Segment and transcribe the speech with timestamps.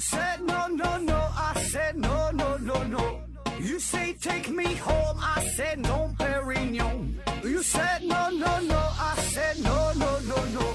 [0.00, 1.28] said no, no, no.
[1.36, 3.20] I said no, no, no, no.
[3.60, 5.18] You say take me home.
[5.20, 7.14] I said no, Perignon.
[7.44, 8.78] You said no, no, no.
[8.78, 10.74] I said no, no, no, no.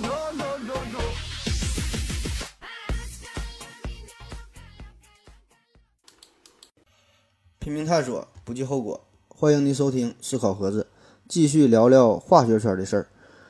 [0.00, 0.98] No, no, no, no.
[0.98, 1.02] no,
[7.62, 7.84] no, no.
[7.86, 9.04] 探索，不计后果。
[9.28, 10.88] 欢迎您收听思考盒子，
[11.28, 13.08] 继续聊聊化学圈的事儿。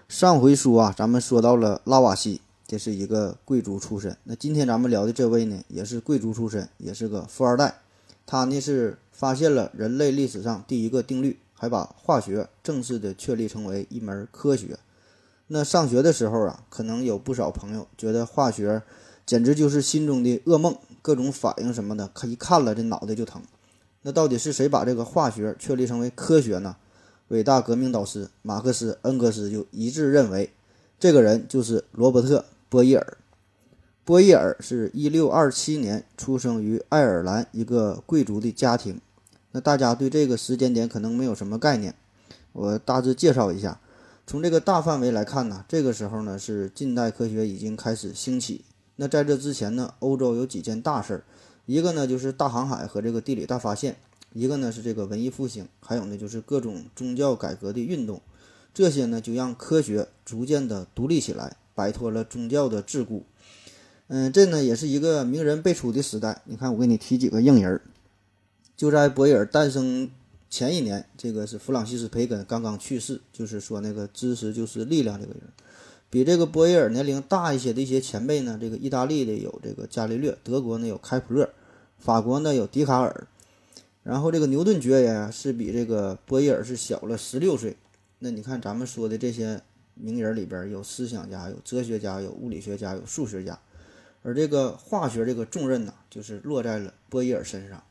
[0.09, 4.15] 上回书啊，咱们说到了拉瓦锡，这是一个贵族出身。
[4.25, 7.81] 那今天咱们聊的这位呢，也是贵族出身，也是个富二代。
[8.27, 14.79] 他呢是发现了人类历史上第一个定律，还把化学正式的确立成为一门科学。
[15.47, 18.83] 那上学的时候啊，可能有不少朋友觉得化学
[19.25, 23.41] 简直就是心中的噩梦，各种反应什么的，看一看了这脑袋就疼。
[24.03, 26.77] 那到底是谁把这个化学确立成为科学呢？
[27.29, 30.53] 伟大革命导师马克思、恩格斯就一致认为，
[31.01, 33.19] 这个人就是罗伯特·波伊尔。
[34.05, 39.01] 波伊尔是一六二七年出生于爱尔兰一个贵族的家庭。
[39.53, 41.95] 那大家对这个时间点可能没有什么概念，
[42.53, 43.81] 我大致介绍一下。
[44.27, 48.65] 从这个大范围来看呢，这个时候呢是近代科学已经开始兴起。
[48.97, 51.25] 那在这之前呢，欧洲有几件大事儿。
[51.65, 53.97] 一个呢就是大航海和这个地理大发现，
[54.33, 58.21] 一个呢是这个文艺复兴，还有呢就是各种宗教改革的运动，
[58.73, 63.23] 这些呢就让科学逐渐的独立起来，摆脱了宗教的桎梏。
[64.09, 66.43] 嗯，这呢也是一个名人辈出的时代。
[66.47, 67.83] 你看，我给你提几个硬人儿，
[68.77, 70.11] 就在博伊尔诞生
[70.51, 75.43] 前一年，这个是弗朗西斯培根刚刚去世，就是说那个知识就是力量这个人。
[76.11, 81.49] 比这个波伊尔年龄大一些的一些前辈呢，这个意大利的有这个伽利略，德国呢有开普勒。
[81.99, 83.27] 法国呢有笛卡尔，
[84.03, 87.77] 然后这个牛顿爵爷是比这个波伊尔是小了十六岁。
[88.21, 89.61] 那你看咱们说的这些
[90.01, 93.59] 名人里边有思想家、有哲学家、有物理学家、有数学家，
[94.23, 97.83] 而这个化学这个重任呢，就是落在了波伊尔身上。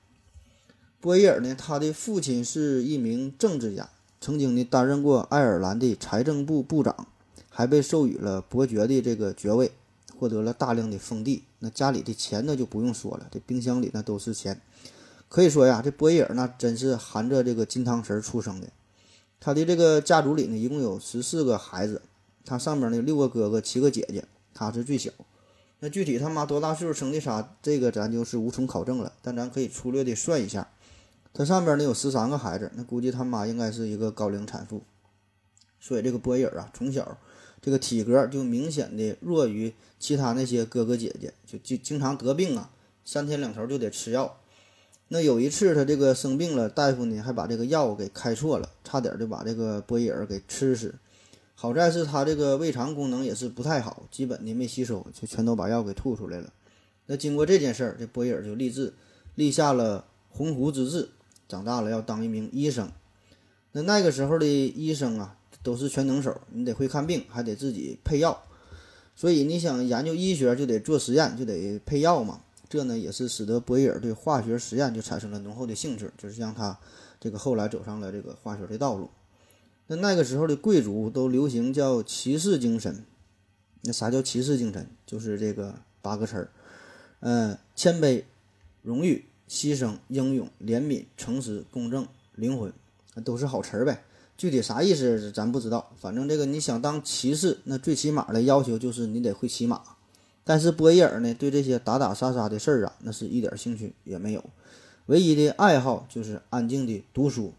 [0.99, 7.07] 波伊尔呢，他的父亲是一名政治家，曾经呢担任过爱尔兰的财政部部长，
[7.49, 9.71] 还被授予了伯爵的这个爵位。
[10.19, 14.59] 获得了大量的封地，那家里的钱那就不用说了，这冰箱里那都是钱。
[15.29, 18.67] 可以说呀，这波伊尔那真是含着这个金汤匙出生的。
[19.39, 22.01] 他的这个家族里呢，一共有十四个孩子，
[22.43, 25.11] 他上边呢六个哥哥，七个姐姐，他是最小。
[25.79, 29.13] 那具体他妈多大岁数生的啥，这个咱就是无从考证了。
[29.21, 30.67] 但咱可以粗略的算一下，
[31.33, 34.81] 他上边呢有十三个孩子，那估计他妈应该是一个高龄产妇。
[35.79, 37.17] 所以这个波伊尔啊，从小。
[37.59, 42.69] 这个体格就明显的弱于其他那些哥哥姐姐，就就经常得病啊，
[43.03, 44.39] 三天两头就得吃药。
[45.07, 50.93] 那有一次他这个生病了，大夫呢还把这个药给开错了，差点就把这个波伊尔给吃死。
[51.55, 56.51] 好在是他这个胃肠功能也是不太好，基本的没吸收，就全都把药给吐出来了。
[57.05, 58.93] 那经过这件事儿，这波伊尔就立志
[59.35, 61.09] 立下了鸿鹄之志，
[61.47, 62.91] 长大了要当一名医生。
[63.71, 65.35] 那那个时候的医生啊。
[65.63, 68.41] 都是全能手，你得会看病，还得自己配药，
[69.17, 72.39] 所以你想研究医学就得做实验，就得配药嘛。
[72.69, 76.77] 这呢也是使得博伊尔对化学实验就产生了浓厚的兴趣，就是让他
[77.19, 79.09] 这个后来走上了这个化学的道路。
[79.87, 83.05] 那那个时候的贵族都流行叫骑士精神，
[83.83, 84.89] 那啥叫骑士精神？
[85.05, 86.51] 就是这个八个词儿，
[87.21, 88.25] 嗯，谦卑、
[88.81, 92.73] 荣誉、牺牲、英勇、怜悯、诚实、公正、灵魂，
[93.23, 94.03] 都是好词儿呗。
[94.37, 99.81] 具体啥意思咱不知道，反正这个你想当骑士，那最起码的要求就是你得会骑马。
[100.47, 104.41] 但是波伊尔呢，对这些打打杀杀的事儿啊，那是一点兴趣也没有，
[105.07, 107.53] 唯一的爱好就是安静的读书。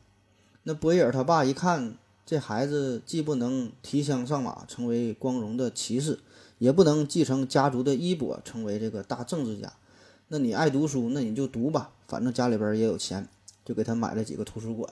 [0.62, 1.94] 那波伊尔他爸一看
[2.24, 6.18] 这孩子既不能提枪上马成为光荣的骑士，
[6.56, 9.70] 也不能继承家族的衣钵成为这个大政治家，
[10.28, 13.28] 那你爱读书，那你就读吧，反正家里边也有钱，
[13.66, 14.90] 就给他买了几个图书馆。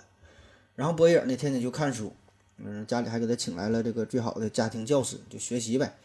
[0.75, 2.13] 然后波伊尔呢，天天就看书，
[2.59, 5.97] 嗯，家里还给他请来了这个最好的家庭教师，就学习呗。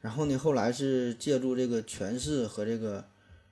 [0.00, 3.04] 然后呢，后来是借助这个权势和这个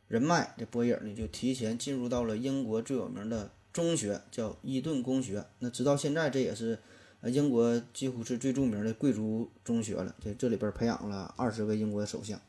[0.08, 5.44] 人脉，这波伊尔呢就提前进入到了英国最有名的中学，叫伊顿公学。
[5.58, 6.79] 那直到现在，这也是
[7.23, 10.14] 呃英国几乎是最著名的贵族中学了。
[10.23, 12.41] 这这里边培养了二十位英国首相。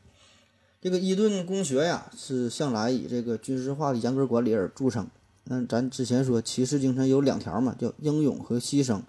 [0.80, 5.08] 这个伊顿公学呀，是向来以这个军事化的严格管理而著称。
[5.44, 9.00] 那咱之前说骑士精神有两条嘛，叫英勇和牺牲。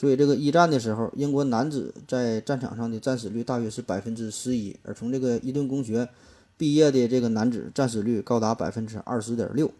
[0.00, 6.08] 所以这个一战的时候，英国男子在战场上的战死率大约是百分之十一，而从这个伊顿公学
[6.56, 9.70] 毕业的这个男子战死率高达百分之二十点六。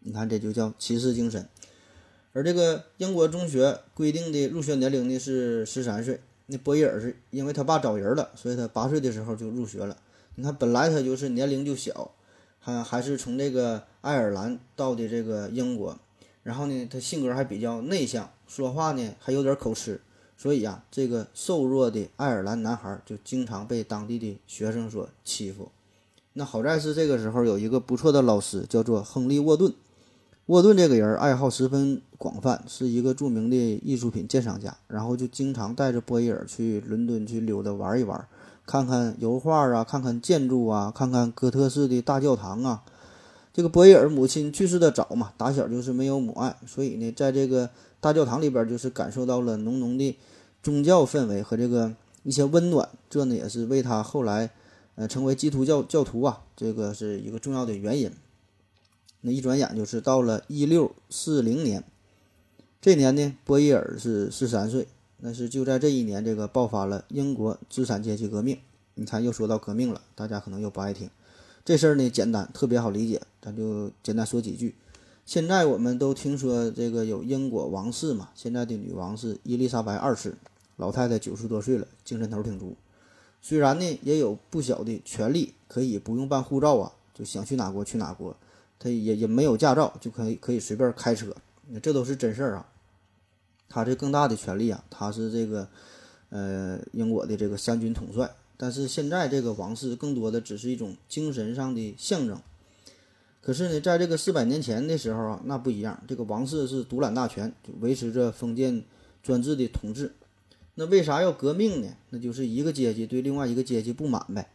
[0.00, 1.48] 你看这就叫骑士精神。
[2.34, 6.20] 而这个英国中学规定的入学年龄呢是十三岁。
[6.44, 9.96] 那波伊尔是因为他爸找人了，所以他八岁的时候就入学了。
[10.34, 12.10] 你看，本来他就是年龄就小，
[12.58, 15.98] 还还是从这个爱尔兰到的这个英国，
[16.42, 20.00] 然后呢，他性格还比较内向，说话呢还有点口吃，
[20.36, 25.70] 所以呀，这个瘦弱的爱尔兰男孩就经常被当地的学生所欺负。
[26.32, 29.74] 那好在是这个时候有一个不错的老师，叫做亨利·沃顿。
[30.46, 38.26] 沃顿这个人爱好十分广泛，是一个著名的艺术品鉴赏家，然后就经常带着波伊尔去伦敦去溜达玩一玩，
[38.64, 42.82] 看看油画啊，看看建筑啊，看看哥特式的大教堂啊。
[43.52, 47.68] 这个波伊尔母亲去世的早嘛，打小就是没有母爱，所以呢，在这个
[48.00, 50.16] 大教堂里边就是感受到了浓浓的
[50.62, 54.50] 宗教氛围和这个一些温暖，这呢也是为他后来
[54.94, 58.10] 呃成为基督教教徒啊，这个是一个重要的原因。
[59.22, 61.84] 那一转眼就是到了一六四零年，
[62.80, 64.86] 这年呢，波伊尔是十三岁。
[65.22, 68.56] 那是就在这一年，这个爆发了英国资产阶级革命。
[68.94, 71.10] 你看，又说到革命了，大家可能又不爱听。
[71.64, 74.74] 这事儿呢，简单，特别好理解，咱就简单说几句。
[75.26, 80.34] 现在我们都听说这个有英国王室嘛，现在的女王是伊丽莎白二世，
[80.76, 82.74] 老太太九十多岁了，精神头挺足。
[83.40, 88.36] 虽然呢，也有不小的权利，可以不用办护照啊，就想去哪国去哪国。
[88.78, 91.34] 他也也没有驾照，就可以可以随便开车，
[91.82, 92.66] 这都是真事儿啊。
[93.68, 95.68] 他这更大的权利啊，他是这个
[96.30, 98.28] 呃英国的这个三军统帅。
[98.62, 102.38] 但是现在这个王室更多的只是一种精神上的象征。
[103.40, 108.84] 可是呢，在这个四百年前的时候啊，那不一样，这个王室是独揽大权，就维持着封建
[109.22, 110.12] 专制的统治。
[110.74, 111.88] 那为啥要革命呢？
[112.10, 114.50] 那就是一个阶级对另外一个阶级不满呗。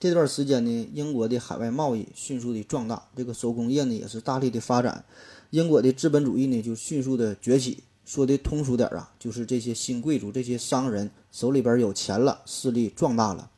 [0.00, 5.04] 这段时间呢，英国的海外贸易迅速的壮大，这个手工业呢也是大力的发展，
[5.50, 7.84] 英国的资本主义呢就迅速的崛起。
[8.04, 13.50] 说的通俗点啊，就是这些新贵族、这些商人手里边有钱了，势力壮大了，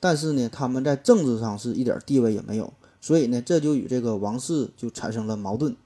[0.00, 5.76] 但是呢，他们在政治上是一点地位也没有，所以呢，这就与这个王室就产生了矛盾。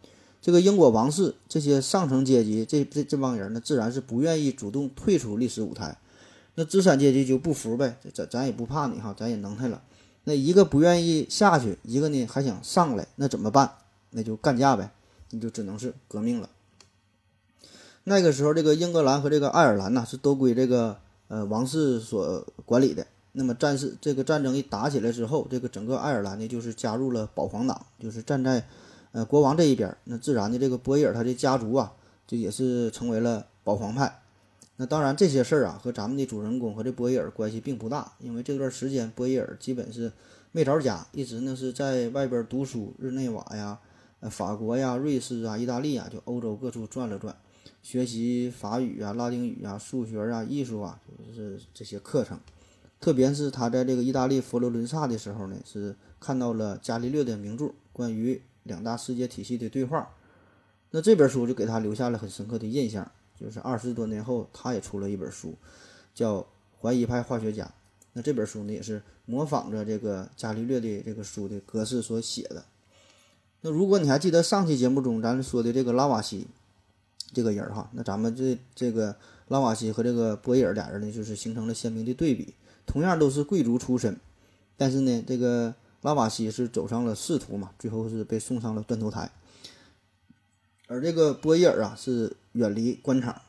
[0.40, 5.98] 这个英国王室这些上层阶级，这这这帮人呢，自然是不愿意主动退出历史舞台，
[6.54, 9.82] 那资产阶级就不服呗，咱咱也不怕你哈，咱也能耐了。
[10.24, 13.70] 那一个不愿意下去，一个呢还想上来，那怎么办？
[14.10, 14.90] 那就干架呗，
[15.30, 16.48] 你就只能是革命了。
[18.08, 20.96] 那个时候，这个英格兰和这个爱尔兰呢是都归这个
[21.28, 23.06] 呃王室所管理的。
[23.32, 28.64] 那么战事这个战争一打起来之后，这个整个爱尔兰呢就是加入了保皇党，就是站在
[29.12, 29.96] 呃国王这一边。
[30.04, 31.92] 那自然的，这个波伊尔他的家族啊，
[32.26, 34.20] 就也是成为了保皇派。
[34.76, 40.10] 那当然，这些事儿啊和咱们的主人公和这波伊尔关系并不大，因为这段时间波伊尔基本是
[40.50, 43.78] 没着家，一直呢是在外边读书，日内瓦呀、
[44.20, 47.36] 呃法国呀、瑞士啊、意大利啊，就欧洲各处转了转，
[47.82, 52.38] 学习法语啊、拉丁语啊、数学啊、艺术啊，就是这些课程。
[53.00, 60.10] 特别是他在这个意大利佛罗伦萨的时候呢，是看到了伽利略的名著关于两大世界体系的对话，
[60.90, 63.10] 那这本书就给他留下了很深刻的印象。
[63.40, 65.54] 就是二十多年后，他也出了一本书，
[66.12, 66.40] 叫
[66.80, 67.64] 《怀疑派化学家》。
[68.14, 72.64] 那这本书呢，也是模仿着这个伽利略的这个书的格式所写的。
[73.60, 76.48] 那如果你还记得上期节目中咱说的这个拉瓦锡
[77.32, 79.14] 这个人儿哈，那咱们这这个
[79.48, 82.54] 拉瓦锡和这个波伊尔俩人呢，就是形成了鲜明的对比。
[82.86, 84.16] 同样都是贵族出身，
[84.76, 89.30] 但是呢，这个拉瓦锡是走上了仕途嘛，最后是被送上了断头台。
[90.86, 93.42] 而这个波伊尔啊，是远离官场，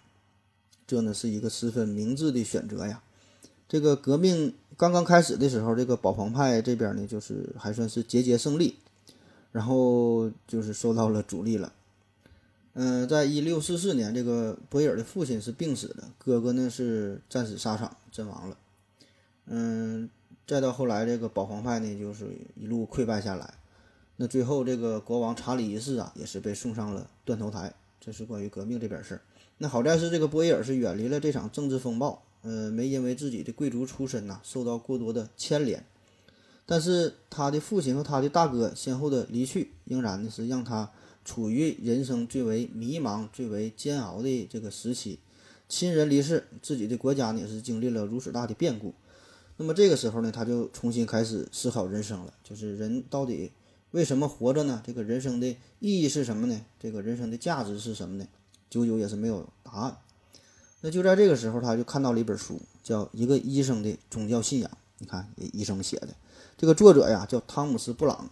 [0.85, 3.01] 这呢是一个十分明智的选择呀。
[3.69, 8.75] 这个革命刚刚开始的时候，这个保皇派这边呢，就是还算是节节胜利，
[9.53, 11.71] 然后就是受到了阻力了。
[12.73, 18.57] 嗯，在一六四四年，这个波伊尔的父亲是病死的，哥哥呢是战死沙场阵亡了。
[19.47, 20.09] 嗯，
[20.45, 23.53] 再到后来，这个保皇派呢，就是一路溃败下来。
[24.17, 27.73] 那最后，这个国王查理一世啊，也是被送上了断头台。
[27.99, 29.21] 这是关于革命这边事儿。
[29.57, 35.83] 那好在是这个波伊尔是远离了这场政治风暴，呃，没因为自己的贵族出身呐受到过多的牵连。
[36.65, 40.91] 但是他的父亲和他的大哥先后的离去，仍然呢是让他
[41.29, 45.19] 处于人生最为迷茫、最为煎熬的这个时期。
[45.67, 48.95] 亲人离世，自己的国家呢也是经历了如此大的变故。
[49.57, 53.51] 那么这个时候呢，他就重新开始思考人生了，就是人到底。
[53.91, 54.81] 为什么活着呢？
[54.83, 56.59] 这个人生的意义是什么呢？
[56.79, 58.27] 这个人生的价值是什么呢？
[58.67, 59.97] 久久也是没有答案。
[60.81, 64.71] 那就在这个时候，他就看到了一本书，叫《一个医生的宗教信仰》。
[64.97, 66.09] 你看，医生写的，
[66.57, 68.31] 这个作者呀叫汤姆斯·布朗。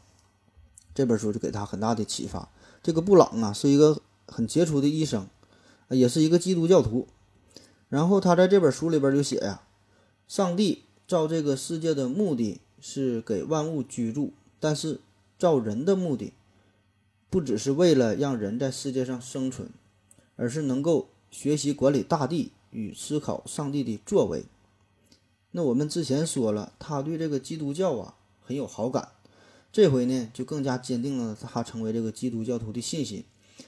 [0.95, 2.49] 这本书就给他很大的启发。
[2.81, 5.27] 这个布朗啊是一个很杰出的医生，
[5.89, 7.07] 也是一个基督教徒。
[7.89, 9.63] 然后他在这本书里边就写呀：
[10.27, 14.99] 上帝造这个世界的目的是给万物居住，但是
[15.39, 16.33] 造人的目的
[17.29, 19.69] 不只是为了让人在世界上生存，
[20.35, 24.45] 而是能够学习管理大地与思考上帝的作为。
[25.51, 29.09] 那我们之前说了，他对这个基督教啊很有好感，
[29.77, 33.23] 这回呢就更加坚定了他成为这个基督教徒的信心。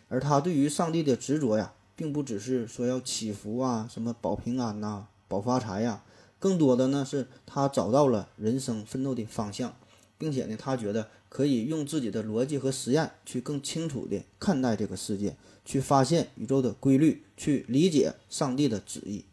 [0.08, 6.04] 而他对于上帝的执着呀，并不只是说要祈福啊，什么保平安呐、保发财呀，
[6.40, 9.76] 更多的呢是他找到了人生奋斗的方向，
[10.18, 19.26] 并且呢，他觉得可以用自己的逻辑和实验去更清楚地看待这个世界，去发现宇宙的规律，去理解上帝的旨意。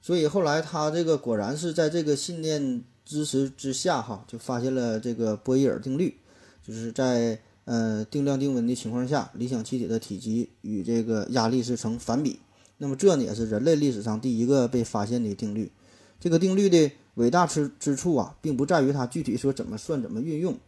[0.00, 6.16] 所以后来他这个果然是在这个信念支持之下，哈，就发现了这个波义尔定律，
[6.62, 12.40] 就是在呃定量定温的情况下，理想气体的体积与这个压力是成反比。
[12.78, 15.70] 那么这呢也是人类历史上第一个被发现的定律。
[16.18, 20.58] 这个定律的伟大之之处啊，并不在于它具体说怎么算、怎么运用，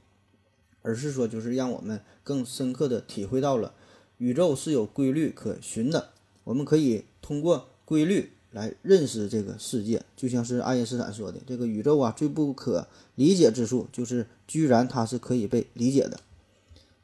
[0.83, 3.73] 而是说就是让我们更深刻的体会到了
[4.19, 6.11] 宇宙是有规律可循的。
[6.45, 8.33] 我们可以通过规律。
[8.57, 16.19] 来认识这个世界，就像是爱因斯坦说的，这个宇宙啊最不可理解之处就是居然它是可以被理解的。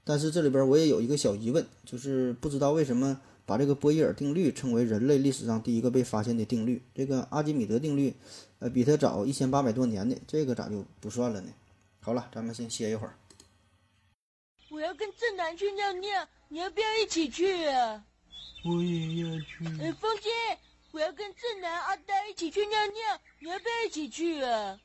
[0.02, 8.14] 但是这里边我也有一个小疑问，就是不知道为什么把这个波义尔定律称为人类历史上第一个被发现的定律，这个阿基米德定律，
[8.58, 11.52] 呃，比它早一千八百多年的，这个咋就不算了呢？
[12.00, 13.14] 好了，咱们先歇一会儿。
[14.70, 18.02] 我要跟正南去尿尿，你要不要一起去啊？
[18.64, 19.66] 我也要去。
[19.82, 20.30] 哎，风姐。
[20.92, 24.78] 我要跟正南、阿呆一起去尿尿，你要不要一起去啊？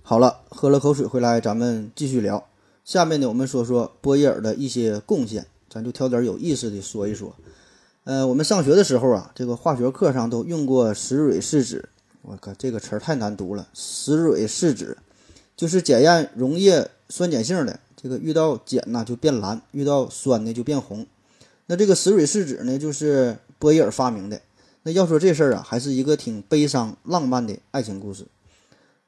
[0.00, 2.48] 好了，喝了口水回来，咱们继续聊。
[2.84, 7.34] 下面呢，我们说说波义尔的一些贡献，咱就挑点有意思的说一说。
[8.04, 11.88] 呃，我们上学的时候啊，这个化学课上都用过石蕊试纸。
[12.22, 13.68] 我靠，这个词儿太难读了。
[13.74, 14.96] 石蕊试纸
[15.56, 21.04] 就是检验溶液酸碱性的，这个遇到碱呐就变蓝，遇到酸呢就变红。
[21.70, 24.40] 那这个石蕊试纸呢，就是波伊尔发明的。
[24.84, 28.24] 那要说这事儿啊，还是一个挺悲伤浪漫的爱情故事。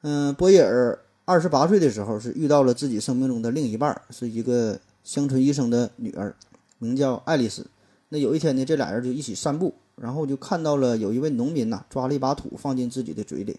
[0.03, 6.35] 嗯，波伊尔二十八岁的时候是遇到了自己生命中的另一半，是一个乡村医生的女儿，
[6.77, 7.65] 名叫爱丽丝。
[8.09, 13.57] 那有一天呢，这俩人就一起散步，然后就看到了有一位农民呐，抓了一把土放进自己的嘴里。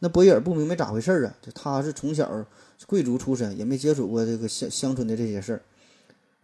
[0.00, 2.46] 那波伊尔不明白咋回事儿啊，就他是从小
[2.86, 5.62] 贵族出身，也没接触过这个乡乡村的这些事儿。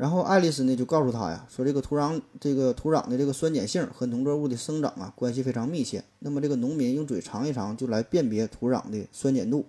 [0.00, 6.02] 然后爱丽丝呢就告诉他呀，说这个土壤这个土壤的这个酸碱性和农作物的生长啊关系非常密切。
[6.20, 9.66] 那么这个农民用嘴尝一尝就来辨别土壤的酸碱度。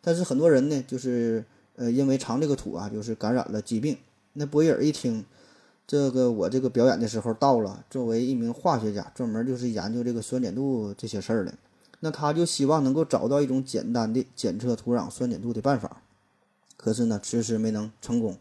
[0.00, 1.44] 但是很多人呢就是
[1.76, 3.96] 呃因为尝这个土啊就是感染了疾病。
[4.32, 5.24] 那博伊尔一听，
[5.86, 11.54] 这个我这个表演的时候到了，作为一名化学家，专门就是研究这个酸碱度这些事儿的，
[12.00, 16.02] 那他就希望能够找到一种简单的检测土壤酸碱度的办法。
[16.76, 18.36] 可是呢迟迟没能成功。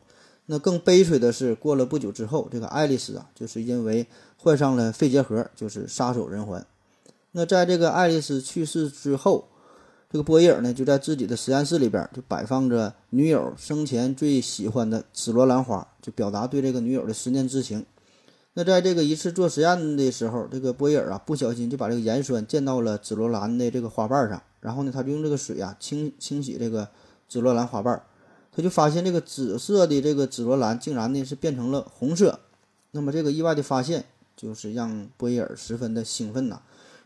[0.51, 6.65] 那更悲催的是，过了不久之后，这个爱丽丝啊，就是因为患上了肺结核，就是撒手人寰。
[7.33, 9.47] 那在这个爱丽丝去世之后，
[10.09, 17.85] 这个波伊尔呢，就在自己的实验室里边就摆放着女友生前最喜欢的紫罗兰花，就表达对这个女友的思念之情。
[18.55, 26.89] 那在这个一次做实验的时候，这个波伊尔啊，不小心就把这个盐酸溅到了紫罗兰的这个花瓣上，然后呢，他就用这个水啊清清洗这个
[27.27, 28.01] 紫罗兰花瓣。
[28.51, 32.39] 他就发现这个紫色的这个紫罗兰竟然呢是变成了红色，
[32.91, 36.61] 那么这个意外的发现就是让波伊尔十分的兴奋呐，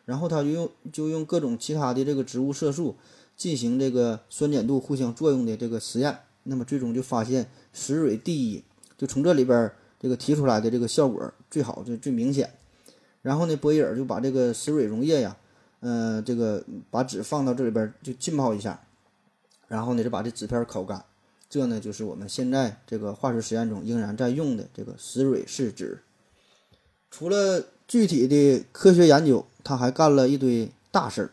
[0.06, 2.96] 然后他就用就用各种其他的这个植物色素
[3.36, 8.64] 进行这个酸碱度互相作用的这个实验，那么最终就发现石蕊第一，
[8.98, 12.54] 就从这里边这个提出来的这个效果最好就最明显，
[13.22, 15.36] 然后呢波伊尔就把这个石蕊溶液呀，
[15.82, 18.82] 嗯这个把纸放到这里边就浸泡一下，
[19.68, 21.04] 然后呢就把这纸片烤干。
[21.53, 26.00] 这呢，就是我们现在这个化学实验中仍然在用的这个石蕊试纸。
[27.12, 31.31] 除了具体的科学研究，他还干了一堆大事儿。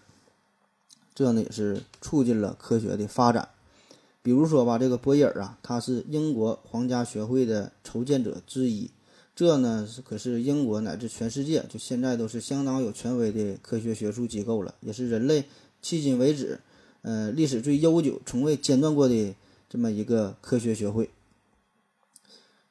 [1.15, 3.49] 这呢，也是促进了科学的发展。
[4.21, 8.91] 比如说吧，这个波伊尔啊，他是英国皇家学会的筹建者之一。
[9.35, 15.45] 这呢，可是英国乃至全世界就现在都是相当有权威的科学学术机构了，也是人类
[15.83, 16.61] 迄今为止，
[17.01, 19.35] 呃，历史最悠久、从未间断过的。
[19.71, 21.11] 这么一个科学学会，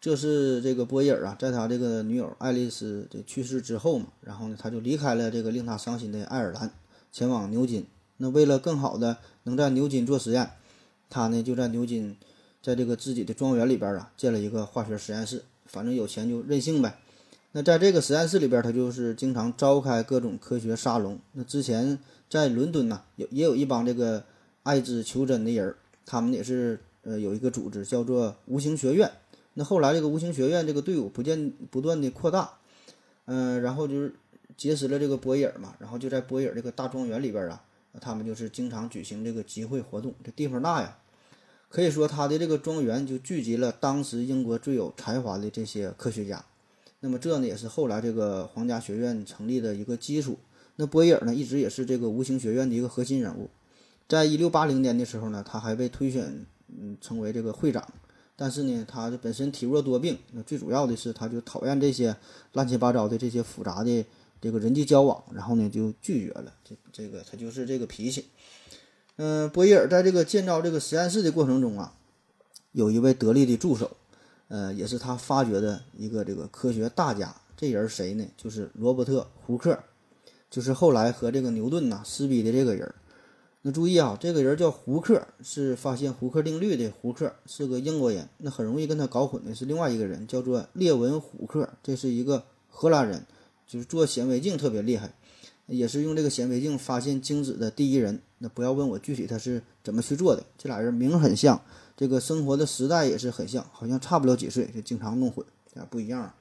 [0.01, 6.73] 这是这个波伊尔啊，在他这个女友爱丽丝的去世之后嘛，然后呢，他就离开了这个令他伤心的爱尔兰，
[7.09, 7.85] 前往牛津。
[8.17, 10.51] 那为了更好的能在牛津做实验，
[11.09, 12.17] 他呢就在牛津，
[12.61, 15.45] 在这个自己的庄园里边啊，建了一个化学实验室。
[15.67, 16.99] 反正有钱就任性呗。
[17.53, 21.17] 那在这个实验室里边，他就是经常召开各种科学沙龙。
[21.31, 21.97] 那之前
[22.29, 24.25] 在伦敦呢，有也有一帮这个
[24.63, 25.73] 爱之求真的人，
[26.05, 26.79] 他们也是
[27.09, 29.11] 呃有一个组织叫做无形学院。
[29.55, 32.53] 那后来这个无形学院这个队伍不见不断的扩大，
[33.25, 34.13] 嗯、然后就是
[34.55, 37.61] 结识了这个博伊尔嘛，然后就在博伊尔这个大庄园里边啊，
[37.99, 40.97] 他们就是经常举行这个集会活动，这地方大呀。
[41.67, 46.43] 可以说，他的这个庄园就聚集了当时英国最有才华的这些科学家。
[47.01, 50.39] 那么这呢，也是后来这个皇家学院成立的一个基础。
[50.77, 53.49] 那波伊尔呢，一直也是这个无形学院的一个核心人物。
[54.07, 56.45] 在一六八零年的时候呢，他还被推选
[56.77, 57.87] 嗯成为这个会长。
[58.35, 62.15] 但是呢，他这本身体弱多病，最主要的是他就讨厌这些
[62.53, 64.05] 乱七八糟的这些复杂的
[64.39, 66.53] 这个人际交往，然后呢就拒绝了。
[66.63, 68.27] 这这个他就是这个脾气。
[69.17, 71.93] 嗯，波伊尔在这个建造这个实验室的过程中啊，
[72.71, 73.91] 有一位得力的助手，
[74.47, 77.35] 呃，也是他发掘的一个这个科学大家。
[77.57, 78.25] 这人谁呢？
[78.37, 79.77] 就是罗伯特·胡克，
[80.49, 82.95] 就是后来和这个牛顿呐撕逼的这个人。
[83.61, 88.29] 那注意啊，这个人叫胡克，是发现胡克定律的胡克，是个英国人。
[88.37, 93.25] 那很容易跟他搞混的是另外一个人，叫做列文·虎克，这是一个荷兰人，
[93.67, 95.13] 就是做显微镜特别厉害，
[95.67, 98.21] 也是用这个显微镜发现精子的第一人。
[98.37, 101.61] 那不要问我具体他是怎么去做的，这俩人名很像，
[101.97, 106.33] 这个生活的时代也是很像，好像差不了几岁，就经常弄混，啊，不一样啊。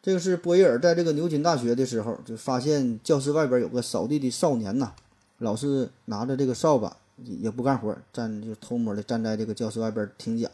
[0.00, 4.92] 这个是波伊尔在这个牛津大学的时候，就发现教室外边有个扫地的少年呐，
[5.38, 10.50] 老是拿着这个扫把也不干活，站就偷摸的站在这个教室外边听讲。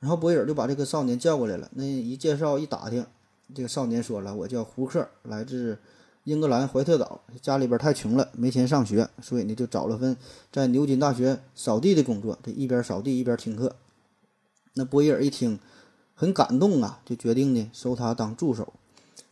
[0.00, 3.06] 然后波伊尔就把这个少年叫过来了，那一介绍一打听，
[3.54, 5.78] 这个少年说了：“我叫胡克，来自。”
[6.24, 10.16] 英格兰怀特岛家里边太穷了，没钱上学，所以呢就找了份
[10.50, 12.38] 在牛津大学扫地的工作。
[12.42, 13.76] 这一边扫地一边听课。
[14.72, 15.58] 那波伊尔一听，
[16.14, 18.72] 很感动啊，就决定呢收他当助手。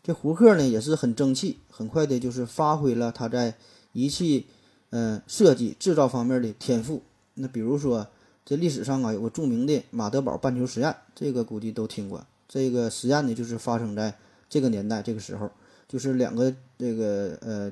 [0.03, 3.55] 这胡克呢也是很争气，很快的就是发挥了他在
[3.95, 4.49] 仪器
[4.93, 7.03] 呃、设计制造方面的天赋。
[7.35, 8.07] 那比如说，
[8.45, 12.25] 这历史上啊有个著名的马德堡半球实验，这个估计都听过。
[12.49, 14.17] 这个实验呢就是发生在
[14.49, 15.51] 这个年代这个时候。
[15.89, 17.71] 就是两个这个呃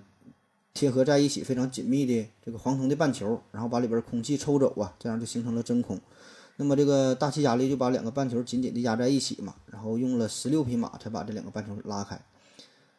[0.75, 5.99] 贴合在一起非常紧密的这个黄铜的半球，然后把里边空气抽走啊，这样就形成了真空。
[6.57, 12.21] 那么这个大气压力就把两个半球紧紧的压在一起嘛，然后用了十六匹马才把这两个半球拉开。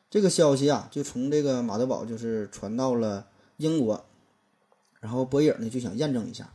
[0.09, 4.03] 这个消息啊，就从这个马德堡就是传到了英国，
[5.01, 6.49] 然后波影呢就想验证一下。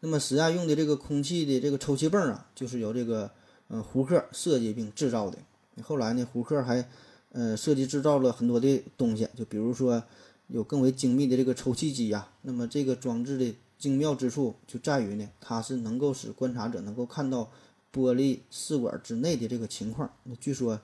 [0.00, 3.30] 那么实验用的这个空气的这个抽气泵啊，就是由这个
[3.68, 5.38] 嗯胡克设计并制造的。
[5.82, 6.86] 后来呢，胡克还
[7.32, 10.02] 呃，设计制造了很多的东西，就比如说
[10.48, 12.28] 有更为精密的这个抽气机呀。
[12.42, 17.50] 那么这个装置的精妙之处就在于呢，它是能够使观察者能够看到
[17.92, 20.12] 玻璃试管之内的这个情况。
[20.24, 20.78] 那据说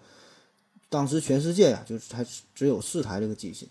[0.88, 3.68] 当时全世界呀，就是才只有四台这个机器。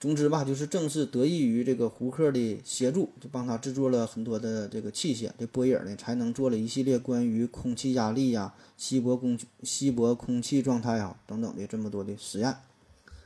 [0.00, 5.30] 总之吧，就是正是得益于这个胡克的协助，就帮他制作了很多的这个器械。
[5.38, 12.56] 这波伊尔呢，才能做了一系列关于空气压力呀、稀薄空稀薄空气状态啊等等的这么多的实验。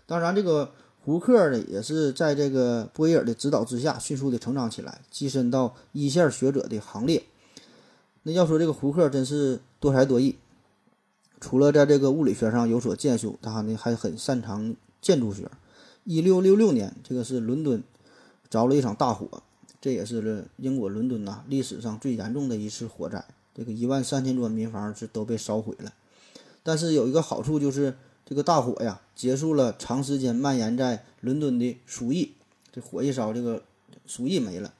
[0.04, 0.72] 当然，这个
[1.04, 7.22] 胡克呢，也是在这个波伊尔的指导之下，迅速的成长起来，跻身到一线学者的行列。
[8.24, 10.34] 那要说这个胡克真是多才多艺，
[11.40, 15.48] 除了在这个物理学上有所建树，他呢还很擅长建筑学。
[16.04, 17.82] 一六六六年，这个是伦敦
[18.50, 19.42] 着了一场大火，
[19.80, 23.24] 这也是英国伦敦呐历史上最严重的一次火灾。
[23.54, 25.92] 这个一万三千多民房是都被烧毁了。
[26.62, 32.32] 但是有一个好处就是，这个大火呀结束了长时间蔓延在伦敦的鼠疫。
[32.70, 33.62] 这火一烧，这个
[34.06, 34.74] 鼠疫没了。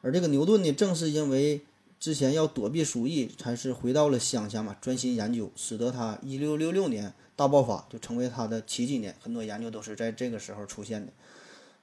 [0.00, 1.60] 而这个牛顿呢，正是因为
[1.98, 7.12] 之前要躲避鼠疫，才是回到了乡下嘛，专心研究，使得他一六六六年。
[7.40, 11.10] 大爆发就成为他的奇迹年，很多研究都是在这个时候出现的。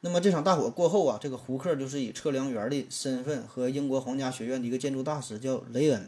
[0.01, 6.07] 那么这场大火过后啊，这个胡克就是以测量员的身份和英国皇家学院的一个建筑大师叫雷恩，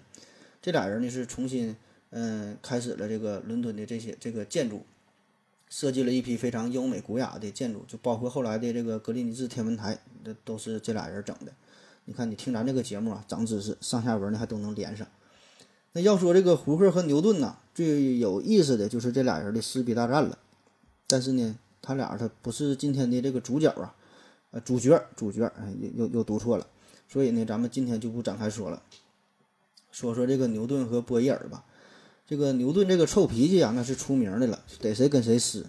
[0.62, 1.76] 这俩人呢是重新
[2.12, 4.86] 嗯开始了这个伦敦的这些这个建筑，
[5.68, 11.52] 设计了一批非常优美古雅的建筑，就包括后来的这个格林尼治天文台，这都是这俩人整的。
[12.06, 15.08] 你看，你听咱这个节目啊，长知识，上下文呢还都能连上。
[15.94, 20.38] 那要说这个胡克和牛顿呐，最有意思的就是这俩人的撕逼大战了。
[21.08, 23.96] 但是呢，他俩他不是今天的这个主角啊，
[24.52, 26.68] 呃，主角主角，哎，又又又读错了。
[27.08, 28.84] 所以呢，咱们今天就不展开说了，
[29.94, 31.64] 说说这个牛顿和波伊尔吧。
[32.28, 35.66] 这个牛顿这个臭脾气啊，那是出名的了，逮谁跟谁撕。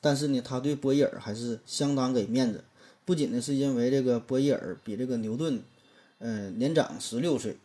[0.00, 2.62] 但是呢，他对波伊尔还是相当给面子。
[3.04, 5.60] 不仅呢是因为这个波伊尔比这个牛顿，
[6.20, 7.56] 呃，年长十六岁。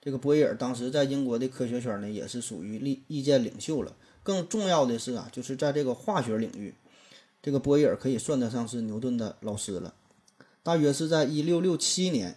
[0.00, 3.94] 这个波伊尔当时在英国的科学圈呢，也是属于立意见领袖了。
[4.22, 6.74] 更重要的是啊，就是在这个化学领域，
[7.42, 9.94] 这个波义尔可以算得上是牛顿的老师了。
[10.62, 12.36] 大约是在一六六七年，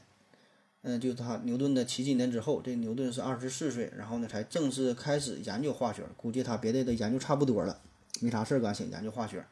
[0.81, 6.03] 嗯，就他牛顿的七几年之后，这牛顿是二十四岁，然后呢才正式开始研究化学。
[6.17, 7.79] 估计他别的都研究差不多了，
[8.21, 9.45] 没啥事儿干，想研究化学。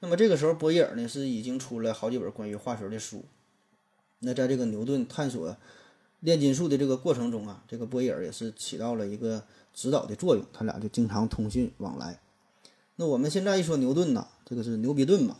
[0.00, 3.24] 那么这个时候，波义尔呢是已经出了好几本关于化学的书。
[4.18, 5.56] 那在这个牛顿探索
[6.26, 9.40] 炼金术的这个过程中啊，这个波义尔也是起到了一个
[9.72, 12.18] 指导的作用，他俩就经常通讯往来。
[12.96, 15.36] 那我们现在一说牛顿呢，这个是牛逼顿嘛。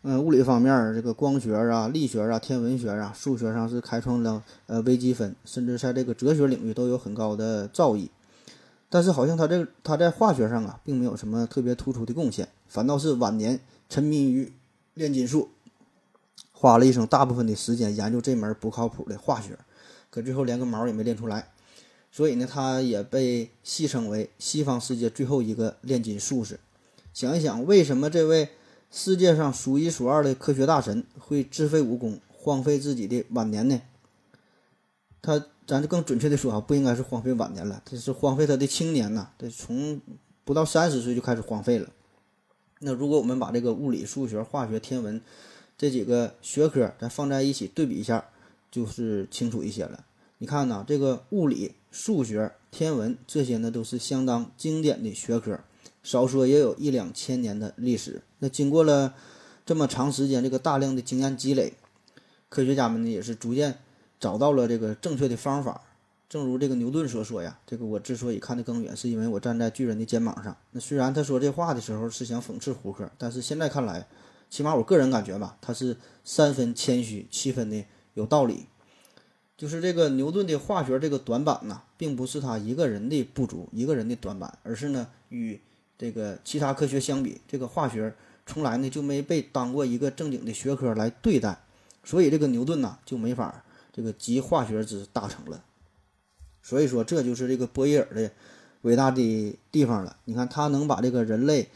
[0.00, 8.08] 嗯，物理方面，这个光学啊、力学啊、天文学啊、数学上是开创了呃微积分，甚至在这个哲学领域都有很高的造诣。
[8.88, 14.50] 但是好像他这他在化学上啊，并没有什么特别突出的贡献，反倒是晚年沉迷于
[14.94, 15.50] 炼金术，
[16.50, 19.58] 花了一生大部分的时间研究这门不靠谱的化学，
[20.12, 21.48] 可最后连个毛也没练出来。
[22.12, 26.60] 所以呢，他也被戏称为西方世界最后一个炼金术士。
[27.12, 28.50] 想一想，为什么这位？
[28.94, 33.80] 世界上数一数二的科学大神会自废武功，荒废自己的晚年呢？
[35.22, 39.30] 他，咱就更准确的说啊，不应该是荒废晚年了，这是荒废他的青年呐。
[39.38, 39.98] 这从
[40.44, 41.88] 不到三十岁就开始荒废了。
[42.80, 45.18] 那如果我们把这个物理、数学、化学、天文
[45.78, 48.26] 这几个学科咱放在一起对比一下，
[48.72, 50.04] 就是清楚一些了。
[50.38, 55.60] 你看呐，这个物理、数学、天文这些呢，都是相当经典的学科。
[56.02, 58.22] 少说也有一两千年的历史。
[58.40, 59.14] 那经过了
[59.64, 61.74] 这么长时间，这个大量的经验积累，
[62.48, 63.78] 科学家们呢也是逐渐
[64.18, 65.82] 找到了这个正确的方法。
[66.28, 74.08] 正如这个牛顿所说呀：“这个我之所以看得更远，是因为我站在巨人的肩膀上。”那虽然他说这话的时候是想讽刺胡克，但是现在看来，
[74.48, 78.66] 起码我个人感觉吧，他是三分谦虚，七分的有道理。
[79.56, 85.60] 就是这个牛顿的化学这个短板呢，并不是他一个人的不足，一个人的短板，而是呢与。
[85.98, 88.12] 这个其他科学相比，这个化学
[88.44, 91.56] 从来呢就没被当过一个正经的学科来对待，
[92.02, 95.62] 所以这个牛顿呐就没法这个集化学之大成了。
[96.60, 98.28] 所以说，这就是这个波义尔的
[98.80, 100.16] 伟大的地方了。
[100.24, 101.68] 你看，他能把这个人类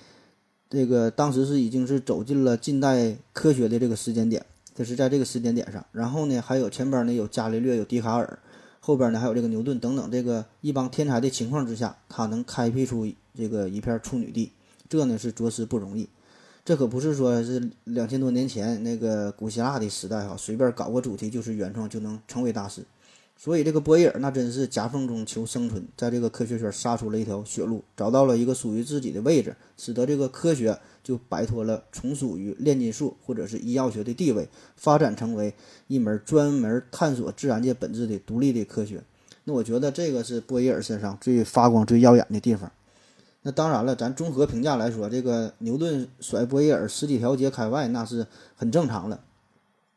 [0.68, 4.44] 这个当时是已经是走进了近代科学的这个时间点，
[4.76, 5.84] 这是在这个时间点上。
[5.90, 8.38] 然后呢，还有前边呢有伽利略，有笛卡尔，
[8.78, 13.10] 后边呢还有这个牛顿等等这个一帮天才的情况之下，他能开辟出。
[13.38, 14.50] 这个一片处女地，
[14.88, 16.08] 这呢是着实不容易。
[16.64, 22.82] 这可不是说是两千多年前那个古希腊的时代哈，随便搞个主题就是原创就能成为大师。
[23.38, 35.54] 所以这个波义尔那真是夹缝中求生存，在这个科学圈杀出了一条血路，找到了一个属于自己的位置，使得这个科学就摆脱了从属于炼金术或者是医药学的地位，发展成为
[35.86, 39.02] 一门专门探索自然界本质的独立的科学。
[39.44, 42.72] 那我觉得这个是波义尔身上最发光、最耀眼的地方。
[43.42, 49.20] 那当然了，咱综合评价来说，这个牛顿甩波义尔十几条街开外，那是很正常的。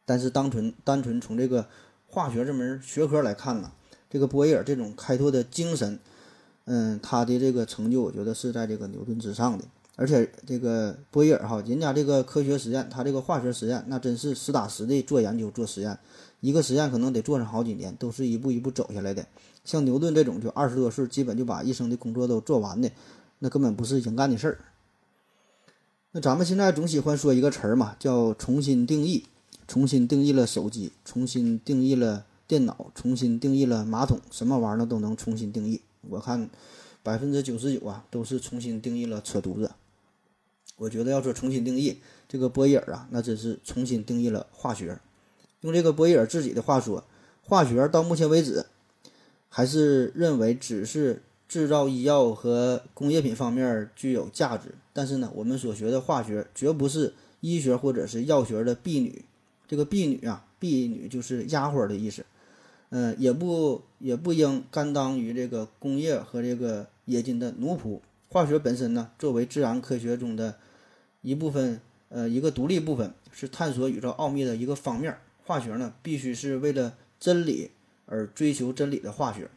[0.06, 1.66] 但是单纯单纯从这个
[2.10, 3.72] 化学这门学科来看呢，
[4.10, 6.00] 这个波义尔这种开拓的精神，
[6.66, 9.64] 嗯，他的这个成就，我觉得是在这个牛顿之上的。
[9.96, 16.00] 而且这个波义尔哈，人家这个科学实验，他这个化学实验，那真是实打实的做研究做实验，
[16.40, 19.26] 一个实验可能得做上好几年，都是一步一步走下来的。
[19.66, 22.90] 像牛顿这种，就二十多岁，基本就把一生的工作都做完的。
[23.40, 24.58] 那根本不是人干的事儿。
[26.12, 29.26] 那咱们现在总喜欢说一个词儿嘛，叫重新定义，
[29.70, 35.80] 重新定义了手机，重新定义了电脑，重新定义了马桶，什么玩意儿都能重新定义。
[36.10, 36.50] 我看
[37.04, 39.70] 百分之九十九啊，都是重新定义了扯犊子。
[40.78, 45.00] 我觉得要说重新定义这个波义尔啊，那真是重新定义了化学。
[45.62, 47.04] 用这个波义尔自己的话说，
[47.44, 48.66] 化学到目前为止
[49.50, 51.22] 还是认为只是。
[51.48, 59.26] 制造医药和工业品方面具有价值，但是呢，我们所学的化学绝不是医学或者是药学的婢女。
[59.70, 62.26] 这个婢女啊，婢女就是丫鬟的意思。
[62.90, 68.00] 嗯，也不也不应甘当于这个工业和这个冶金的奴仆。
[68.30, 70.58] 化学本身呢，作为自然科学中的
[71.22, 71.80] 一部分，
[72.10, 75.16] 呃，一个独立部分，是探索宇宙奥秘的一个方面。
[75.46, 77.70] 化学呢，必须是为了真理
[78.08, 79.52] 而追求真理的化学。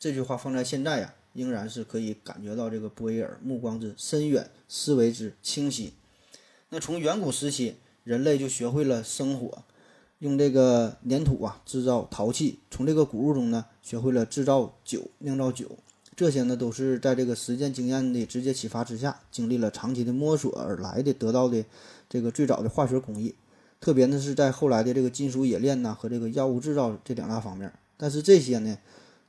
[0.00, 5.92] 这句话放在现在呀，仍然是可以感觉到这个波义尔目光之深远，思维之清晰。
[6.70, 9.64] 那从远古时期，人类就学会了生火，
[10.20, 15.66] 用这个粘土啊制造陶器；从这个谷物中呢，学会了制造酒，酿造酒。
[16.14, 21.64] 这些呢，都是在这个实践经验的直接启发之下，经历了长期的摸索而来的，得到的
[22.08, 23.34] 这个最早的化学工艺。
[23.80, 27.72] 特别呢，是在后来的这个金属冶炼呐和这个药物制造这两大方面。
[27.96, 28.78] 但是这些呢。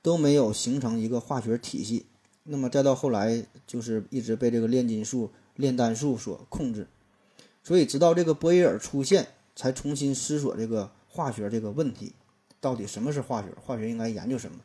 [0.03, 2.05] 都没有形成一个化学体系，
[2.43, 6.87] 那么再到后来，就是一直被这个炼金术、炼丹术所控制。
[7.67, 12.13] 所以，直到这个波伊尔出现，才重新思索这个化学这个问题，
[12.61, 13.49] 到底什么是化学？
[13.61, 14.57] 化学应该研究什么？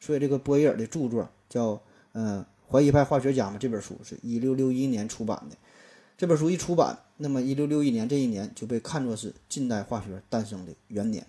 [0.00, 1.74] 所以，这个波伊尔的著作叫
[2.14, 5.56] 《嗯怀疑派化学家》嘛，这本书是一六六一年出版的。
[6.16, 11.24] 这本书一出版，那么一六六一年这一年就被看作是近代化学诞生的元年。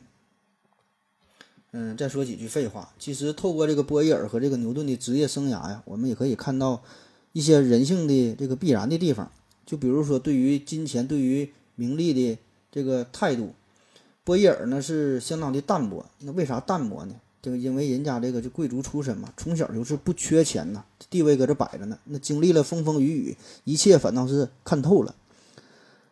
[1.73, 2.91] 嗯，再说几句废话。
[2.97, 6.81] 其实透过这个波伊尔和这个牛顿的职业生涯呀，我们也可以看到
[7.33, 9.31] 一些人性的这个必然的地方。
[9.69, 12.39] 就比如说，对于金钱、对于名利的
[12.71, 13.53] 这个态度，
[14.23, 16.03] 波义尔呢是相当的淡薄。
[16.21, 17.13] 那为啥淡薄呢？
[17.39, 21.99] 这个因为人家这个就贵族出身嘛，从小就是不缺钱呐，地位搁这摆着呢。
[22.05, 25.13] 那经历了风风雨雨，一切反倒是看透了。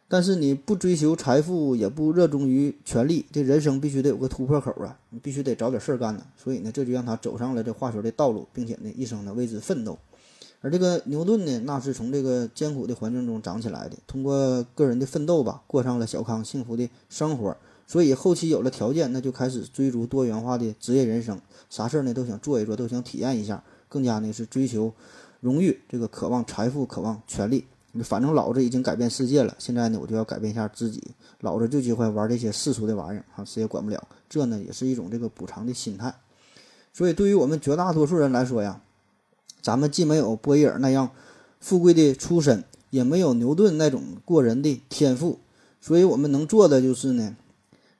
[0.07, 4.95] 但是你不追求财富，也不热衷于权力，这人生必须得有个突破口啊！
[5.09, 6.23] 你必须得找点事儿干呢。
[6.37, 9.97] 所以呢，这就让他走上了这化学的道路，并且呢，一生呢为之奋斗。
[10.61, 17.55] 而这个牛顿呢，那是从这个艰苦的环境中长起来的，通过个人的奋斗吧，过上了小康幸福的生活。
[17.85, 21.39] 所以后期有了条件，那就开始追逐多元化的职业人生，
[21.69, 24.91] 啥事儿呢都想做一做，都想体验一下，更加呢是追求
[25.39, 27.65] 荣誉，这个渴望财富，渴望权力。
[28.03, 31.01] 反正老子已经改变世界了，现在呢，我就要改变一下自己。
[31.39, 34.07] 老子就喜欢玩这些世俗的玩意儿，哈，谁也管不了。
[34.27, 36.13] 这呢，也是一种这个补偿的心态。
[36.93, 38.81] 所以，对于我们绝大多数人来说呀，
[39.61, 41.11] 咱们既没有波伊尔那样
[41.59, 45.39] 富贵的出身，也没有牛顿那种过人的天赋，
[45.81, 47.35] 所以我们能做的就是呢，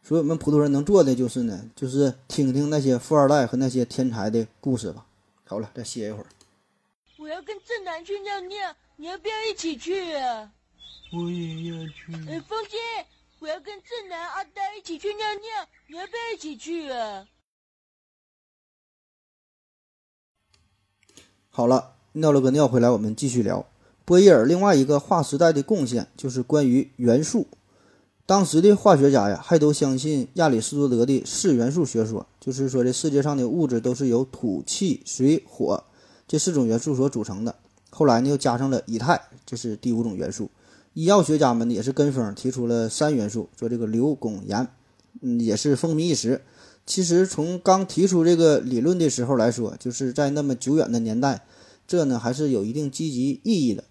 [0.04, 5.06] 所以我们普通人能做的就是呢，就是听听那些富二代和那些天才的故事吧。
[5.46, 6.26] 好了，再歇一会儿。
[7.18, 10.52] 我要跟正南去尿尿，你要不要一起去啊？
[11.14, 12.14] 我也要去。
[12.30, 12.78] 哎，风姐，
[13.40, 17.26] 我要跟正南、阿呆一起去尿尿，你要不要一起去啊？
[21.58, 23.66] 好了，尿了个尿回来，我们继续聊
[24.06, 27.48] 波义尔另外一个划时代的贡献，就是关于元素。
[28.28, 35.84] 当时的化学家呀，还都相信亚里士多德的四元素学说，就是说这世界上的物质都是由土、气、水、火
[36.28, 37.56] 这四种元素所组成的。
[37.90, 40.52] 后来呢，又加上了以太，这是第五种元素。
[40.94, 44.68] 医药学家们呢也是跟风提出了三元素，说这个硫、汞、盐，
[45.22, 46.40] 嗯，也是风靡一时。
[46.88, 51.46] 其实从刚提出这个理论的时候来说，就是在那么久远的年代，
[51.86, 53.84] 这呢还是有一定积极意义的。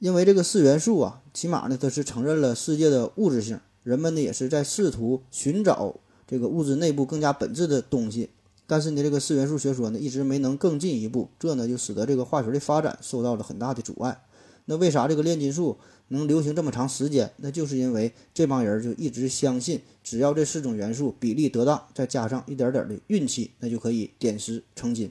[0.00, 5.94] 因为这个四元素啊，起码呢它是承认了世界的物质性，人们呢也是在试图寻找
[6.26, 8.30] 这个物质内部更加本质的东西。
[8.66, 14.20] 但是呢，这个四元素学说呢一直没能更进一步，这呢就使得这个化学的发展受到了很大的阻碍。
[14.64, 17.32] 那为啥这个炼金术能流行这么长时间？
[17.38, 25.10] 那就是因为这帮人就一直相信，只要这四种元素比例得当，再加上一点点的运气，那就可以点石成金。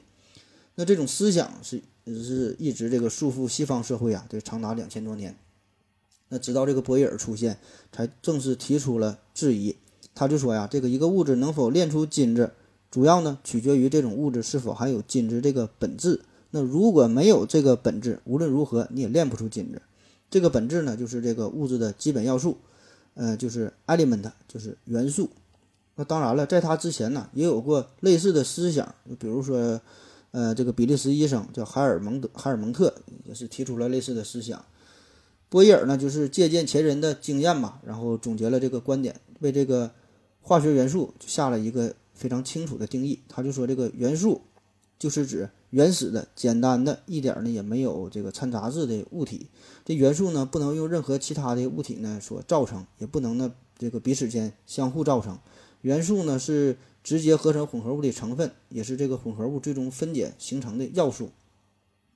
[0.74, 5.36] 那这种思想是是一直这个束缚西方社会啊，这长达两千多年。
[6.28, 7.58] 那直到这个波义尔出现，
[7.92, 9.76] 才正式提出了质疑。
[10.14, 12.52] 他就说呀，这个一个物质能否炼出金子，
[12.90, 16.22] 主要呢取决于这种物质是否含有金子这个本质。
[16.50, 19.82] 那如果没有这个本质，无论如何你也炼不出金子。
[20.30, 22.58] 这个本质呢，就是这个物质的基本要素，
[23.14, 25.30] 呃，就是 element，就是元素。
[25.94, 29.80] 那当然了，在他之前呢，也有过类似的思想，比如说，
[30.32, 34.62] 呃，这个比利时医生叫海尔蒙德，海尔蒙特也是提出了类似的思想。
[35.48, 39.90] 波义尔呢，就是借鉴前人的经验嘛，然后总结了这个观点，为这个
[40.42, 43.20] 化学元素下了一个非常清楚的定义。
[43.28, 44.42] 他就说，这个元素
[44.98, 49.46] 就是指原始的、简单的、一点呢也没有这个掺杂质的物体。
[49.84, 55.38] 这元素呢，不能用任何其他的物体呢所造成，也不能呢这个彼此间相互造成。
[55.82, 61.28] 元素呢是直接合成混合物的成分，也是这个混合物最终分解形成的要素。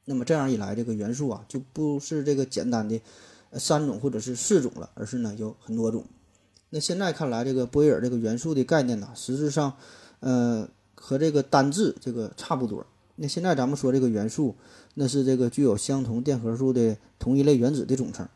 [0.07, 2.99] 那么这样一来，这个元素啊就不是这个简单的
[3.53, 6.07] 三种或者是四种了，而是呢有很多种。
[6.71, 9.75] 那现在看来，这个波义尔这个元素的概念呢，实质上，
[10.21, 12.87] 呃，和这个单质这个差不多。
[13.23, 14.57] 那现在咱们说这个元素，
[14.95, 18.27] 那是这个具有相同电荷数的同一类原子的总称。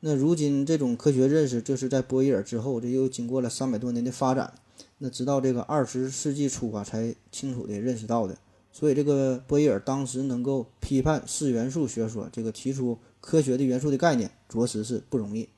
[0.00, 4.54] 那如今这种科学认识，这是在波义尔之后，这又经过了三百多年的发展。
[4.96, 8.38] 那直到这个二十世纪初啊，才清楚的认识到的。
[8.72, 15.50] 所以这个波义尔当时能够批判四元素学说，这个提出科学的元素的概念，着实是不容易。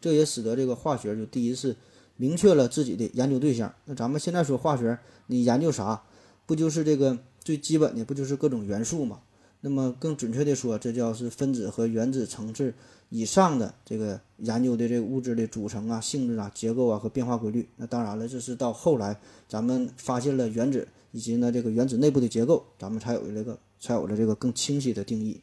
[0.00, 1.74] 这也使得这个化学就第一次
[2.16, 3.74] 明确了自己的研究对象。
[3.86, 4.96] 那咱们现在说化学，
[5.26, 6.04] 你研究啥？
[6.46, 7.18] 不就是这个
[7.48, 9.20] 最基本的，不就是各种元素吗？
[9.62, 12.74] 那么更准确的说，这叫是分子和原子层次。
[13.08, 25.40] 以上的这个研究的这个物质的组成啊、性质啊、结构啊和变化规律，那当然了，这是到后来咱们发现了原子以及呢这个原子内部的结构，咱们才有了这个才有了这个更清晰的定义。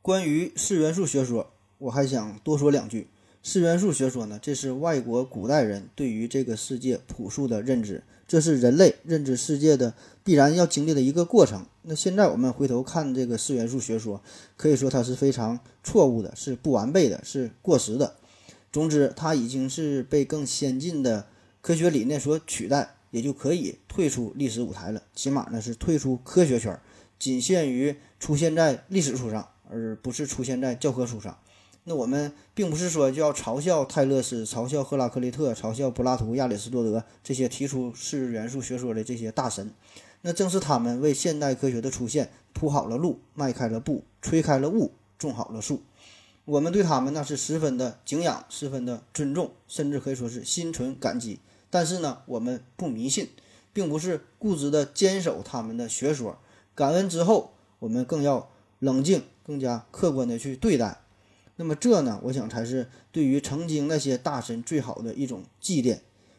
[0.00, 3.08] 关于四元素学说，我还想多说两句。
[3.44, 11.66] 四元素学说呢，这是外国古代人对于这个世界朴素的认知，这是人类认知世界的必然要经历的一个过程。
[11.82, 14.22] 那现在我们回头看这个四元素学说，
[14.56, 18.14] 可以说它是非常错误的，是不完备的，是过时的。
[18.70, 21.26] 总之，它已经是被更先进的
[21.60, 25.02] 科学理念所取代，也就可以退出历史舞台了。
[25.16, 26.78] 起码呢，是退出科学圈，
[27.18, 29.48] 仅限于出现在历史书上。
[29.74, 31.38] 而不是出现在教科书上。
[31.84, 39.72] 那我们并不是说就要嘲笑泰勒斯、嘲笑赫拉克利特、嘲笑柏拉图、亚里士多德这些提出四元素学说的这些大神。
[40.20, 45.82] 那正是他们为现代科学的出现铺好了路、迈开了步、吹开了雾、种好了树。
[46.44, 51.40] 我们对他们那是十分的敬仰、十分的尊重，甚至可以说是心存感激。
[51.68, 53.28] 但是呢，我们不迷信，
[53.72, 56.38] 并不是固执的坚守他们的学说。
[56.76, 59.24] 感恩之后，我们更要冷静。
[59.44, 61.00] 更加客观的去对待，
[61.62, 65.96] 那么这呢，我想才是对于曾经那些大神最好的一种祭奠。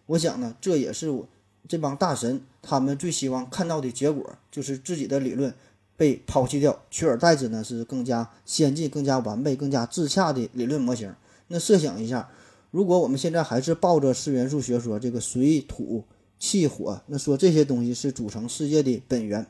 [0.07, 1.25] 我想呢，这也是我
[1.65, 5.53] 这帮大神他们最希望看到的结果，就是自己的理论
[5.95, 11.15] 被抛弃掉，取而代之呢是更加先进、更加完备、更加自洽的理论模型。
[11.47, 12.29] 那设想一下，
[12.71, 16.03] 如果我们现在还是抱着四元素学说，这个水土
[16.37, 19.47] 气火，那说这些东西是组成世界的本源。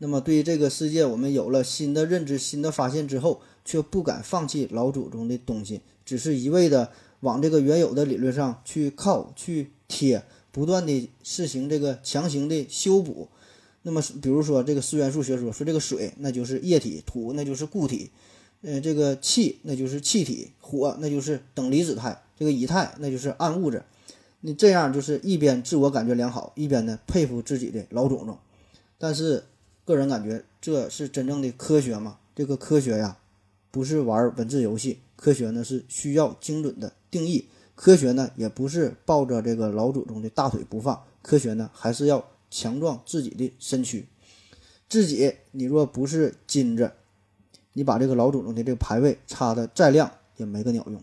[0.00, 13.28] 那么，对于这个世界，我们有了新的认知、新的发现之后，却不敢放弃老祖宗的东西，只是一味的往这个原有的理论上去靠、去贴，不断的实行这个强行的修补。
[13.82, 18.10] 那么，比如说这个四元素学说，说这个水那就是液体，土那就是固体，
[18.62, 23.82] 呃，这个气那就是气体，火那就是等离子态，这个以太那就是暗物质。
[24.40, 28.38] 你这样就是一边自我感觉良好，一边呢佩服自己的老祖宗，
[28.96, 29.44] 但是。
[29.84, 32.18] 个人感觉这是真正的科学吗？
[32.36, 33.16] 这个科学呀，
[33.70, 44.06] 不是玩文字游戏，科学呢是需要精准的定义，科学呢也不是抱着这个老祖宗的大腿不放，科学呢还是要强壮自己的身躯。
[44.88, 46.92] 自己你若不是金子，
[47.72, 51.02] 你把这个老祖宗的这个牌位插的再亮也没个鸟用。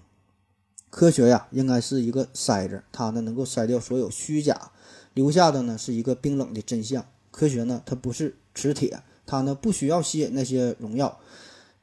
[0.89, 4.71] 科学呀，应该是一个筛子，它呢能够筛掉所有虚假，
[5.13, 7.05] 留下的呢是一个冰冷的真相。
[7.31, 8.35] 科学呢，它不是。
[8.57, 11.19] 磁铁，它呢不需要吸引那些荣耀，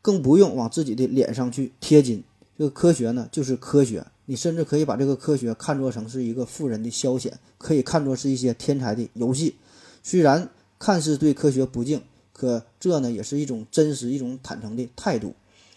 [0.03, 2.23] 更不用往自己的脸上去贴金。
[2.59, 4.05] 这个科学呢，就是科学。
[4.27, 9.57] 你甚至可以把这个科学看作成是一个富人的消遣，可以看作是一些天才的游戏。
[10.03, 15.35] 虽然看似对科学不敬，可这呢也是一种真实、一种坦诚的态度。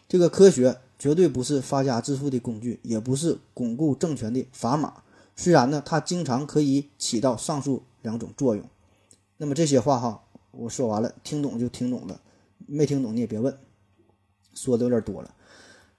[0.07, 4.93] 这个科学绝对不是发家致富的工具，也不是巩固政权的砝码。
[5.35, 8.63] 虽然呢，它经常可以起到上述两种作用。
[9.37, 10.21] 那么这些话哈。
[10.57, 12.21] 我说完了，听懂就听懂了，
[12.65, 13.57] 没听懂你也别问。
[14.55, 15.29] 说的有点多了，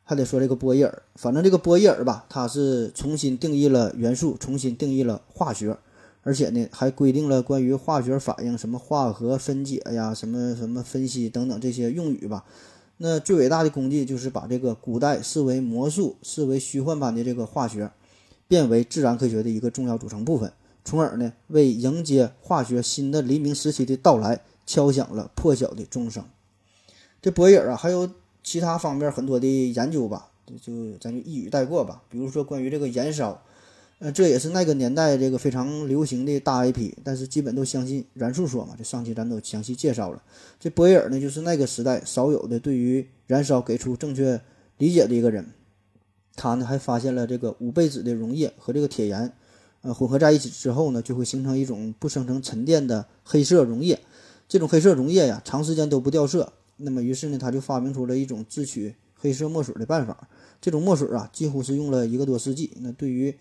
[0.03, 1.03] 还得说这个波义尔。
[1.15, 5.79] 反正这个波义尔吧，他是重新定义了元素，重新定义了化学，
[6.23, 12.45] 而且呢，还规定了关于化学反应、什么化合分解呀、什么什么分析等等这些用语吧。
[12.99, 17.91] 那最伟大的功绩就是把这个古代视为魔术、视为虚幻般的这个化学，
[18.49, 20.51] 变为自然科学的一个重要组成部分。
[20.83, 26.25] 从而呢，为迎接化学新的黎明时期的到来敲响了破晓的钟声。
[27.21, 28.09] 这博尔啊，还有
[28.47, 30.29] 其他方面很多的研究吧，
[30.63, 32.01] 就咱就一语带过吧。
[32.09, 33.43] 比如说关于这个燃烧，
[33.99, 38.77] 呃，这也是那个年代这个非常流行的大 IP，但是基本都相信燃素说嘛。
[38.79, 40.23] 这上期咱都详细介绍了。
[40.61, 44.41] 这博尔呢，就是那个时代少有的对于燃烧给出正确
[44.79, 45.45] 理解的一个人。
[46.37, 49.33] 他呢，还发现了这个五倍子的溶液和这个铁盐。
[49.83, 53.99] 呃，混合在一起之后呢，就会形成一种不生成沉淀的黑色溶液。
[54.47, 56.53] 这种黑色溶液呀，长时间都不掉色。
[56.77, 60.29] 那么，于是呢，他就发明出了一种制取黑色墨水的办法。
[60.61, 62.71] 这种墨水啊，几乎是用了一个多世纪。
[62.81, 63.35] 那对于，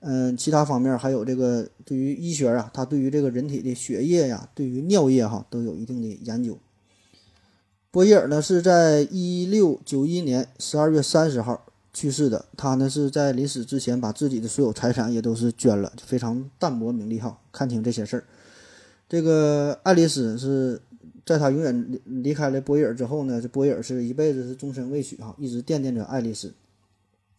[0.00, 6.58] 嗯，其他方面还有这个对于医学啊，他对于这个人体的血液呀，对于尿液哈，都有一定的研究。
[7.90, 11.66] 波伊尔呢，是在一六九一年十二月三十号。
[11.96, 17.38] 去世的他呢，是在临死之前把自己的所有财产也都是捐了，非常淡泊名利哈。
[17.52, 18.24] 看清这些事儿，
[19.08, 20.82] 这个爱丽丝是
[21.24, 26.52] 在他永远离离开了波伊尔之后呢，这波伊尔是一辈子是终身未娶哈，一直惦念着爱丽丝。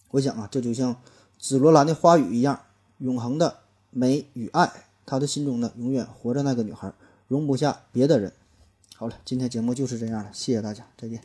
[0.10, 1.02] 我想啊，这就像
[1.38, 2.60] 紫罗兰的花语一样，
[2.98, 3.60] 永恒的
[3.92, 4.72] 美与爱，
[5.06, 6.94] 他的心中呢永远活着那个女孩，
[7.28, 8.32] 容不下别的人。
[8.96, 11.22] 好了，今天节目就是这样了，谢谢大家，再见。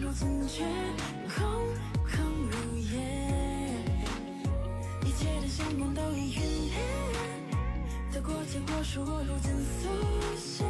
[0.00, 0.64] 若残缺，
[1.36, 1.44] 空
[2.08, 2.96] 空如也，
[5.04, 6.74] 一切的相关都已陨灭，
[8.10, 9.88] 得过且过，是我如今速
[10.38, 10.64] 写。